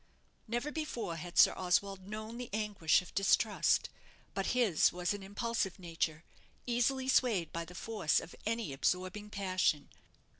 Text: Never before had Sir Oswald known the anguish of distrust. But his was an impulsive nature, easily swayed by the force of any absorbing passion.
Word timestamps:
Never 0.47 0.71
before 0.71 1.15
had 1.17 1.37
Sir 1.37 1.53
Oswald 1.55 2.07
known 2.07 2.39
the 2.39 2.49
anguish 2.53 3.03
of 3.03 3.13
distrust. 3.13 3.91
But 4.33 4.47
his 4.57 4.91
was 4.91 5.13
an 5.13 5.21
impulsive 5.21 5.77
nature, 5.77 6.23
easily 6.65 7.07
swayed 7.07 7.53
by 7.53 7.65
the 7.65 7.75
force 7.75 8.19
of 8.19 8.33
any 8.43 8.73
absorbing 8.73 9.29
passion. 9.29 9.89